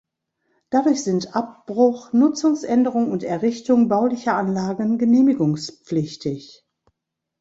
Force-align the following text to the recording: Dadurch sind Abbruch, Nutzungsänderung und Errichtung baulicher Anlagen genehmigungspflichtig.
Dadurch 0.71 1.03
sind 1.03 1.35
Abbruch, 1.35 2.11
Nutzungsänderung 2.11 3.11
und 3.11 3.21
Errichtung 3.23 3.87
baulicher 3.87 4.33
Anlagen 4.35 4.97
genehmigungspflichtig. 4.97 6.65